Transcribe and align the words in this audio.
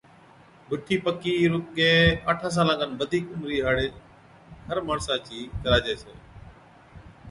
بُٺِي 0.67 0.95
پڪِي 1.03 1.33
رُگَي 1.51 1.93
آٺان 2.29 2.51
سالان 2.55 2.77
کن 2.79 2.91
بڌِيڪ 2.99 3.25
عمرِي 3.33 3.57
ھاڙي 3.65 3.87
ھر 4.67 4.77
ماڻسا 4.87 5.13
چِي 5.25 5.37
ڪراجَي 5.61 5.93
ڇَي 6.03 6.15